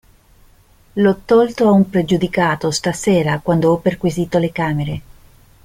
L'ho 0.93 1.21
tolto 1.25 1.67
a 1.67 1.71
un 1.73 1.87
pregiudicato, 1.87 2.71
stasera, 2.71 3.37
quando 3.39 3.69
ho 3.71 3.77
perquisito 3.77 4.39
le 4.39 4.51
camere. 4.51 5.01